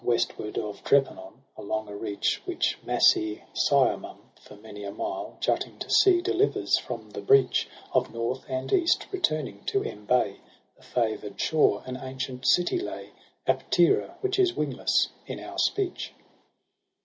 Westward 0.03 0.57
of 0.57 0.83
Drepanon, 0.83 1.43
along 1.55 1.87
a 1.87 1.95
reach 1.95 2.41
Which 2.45 2.75
massy 2.83 3.43
Cyamum 3.53 4.17
for 4.41 4.55
many 4.55 4.83
a 4.83 4.89
mile 4.89 5.37
Jutting 5.39 5.77
to 5.77 5.91
sea 5.91 6.23
delivers 6.23 6.75
from 6.79 7.11
the 7.11 7.21
breach 7.21 7.69
Of 7.93 8.11
North 8.11 8.43
and 8.49 8.73
East,— 8.73 9.05
returning 9.11 9.63
to 9.65 9.81
embay 9.83 10.37
The 10.75 10.81
favour'd 10.83 11.39
shore— 11.39 11.83
an 11.85 11.97
ancient 12.01 12.47
city 12.47 12.79
lay, 12.79 13.11
Aptera, 13.47 14.15
which 14.21 14.39
is 14.39 14.55
Wingless 14.55 15.09
in 15.27 15.39
our 15.39 15.59
speech. 15.59 16.15